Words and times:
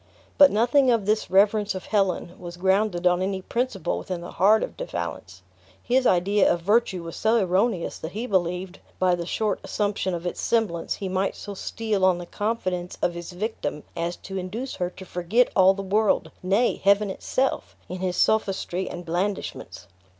But 0.39 0.49
nothing 0.49 0.89
of 0.89 1.05
this 1.05 1.29
reverence 1.29 1.75
of 1.75 1.85
Helen 1.85 2.35
was 2.39 2.57
grounded 2.57 3.05
on 3.05 3.21
any 3.21 3.39
principle 3.43 3.99
within 3.99 4.21
the 4.21 4.31
heart 4.31 4.63
of 4.63 4.75
De 4.75 4.83
Valence. 4.85 5.43
His 5.83 6.07
idea 6.07 6.51
of 6.51 6.61
virtue 6.61 7.03
was 7.03 7.15
so 7.15 7.37
erroneous 7.37 7.99
that 7.99 8.13
he 8.13 8.25
believed, 8.25 8.79
by 8.97 9.13
the 9.13 9.27
short 9.27 9.59
assumption 9.63 10.15
of 10.15 10.25
its 10.25 10.41
semblance, 10.41 10.95
he 10.95 11.07
might 11.07 11.35
so 11.35 11.53
steal 11.53 12.03
on 12.03 12.17
the 12.17 12.25
confidence 12.25 12.97
of 13.03 13.13
his 13.13 13.31
victim 13.31 13.83
as 13.95 14.15
to 14.15 14.39
induce 14.39 14.73
her 14.77 14.89
to 14.89 15.05
forget 15.05 15.51
all 15.55 15.75
the 15.75 15.83
world 15.83 16.31
nay, 16.41 16.81
heaven 16.83 17.11
itself 17.11 17.75
in 17.87 17.99
his 17.99 18.17
sophistry 18.17 18.89
and 18.89 19.05
blandishments. 19.05 19.85